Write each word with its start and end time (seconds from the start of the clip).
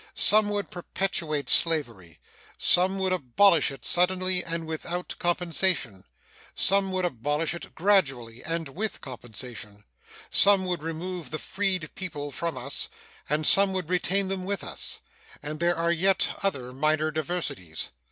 Some 0.15 0.49
would 0.49 0.71
perpetuate 0.71 1.47
slavery; 1.47 2.19
some 2.57 2.97
would 2.97 3.13
abolish 3.13 3.69
it 3.69 3.85
suddenly 3.85 4.43
and 4.43 4.65
without 4.65 5.13
compensation; 5.19 6.05
some 6.55 6.91
would 6.91 7.05
abolish 7.05 7.53
it 7.53 7.75
gradually 7.75 8.43
and 8.43 8.67
with 8.69 8.99
compensation: 9.01 9.83
some 10.31 10.65
would 10.65 10.81
remove 10.81 11.29
the 11.29 11.37
freed 11.37 11.91
people 11.93 12.31
from 12.31 12.57
us, 12.57 12.89
and 13.29 13.45
some 13.45 13.73
would 13.73 13.91
retain 13.91 14.27
them 14.27 14.43
with 14.43 14.63
us; 14.63 15.01
and 15.43 15.59
there 15.59 15.75
are 15.75 15.91
yet 15.91 16.29
other 16.43 16.73
minor 16.73 17.11
diversities. 17.11 17.91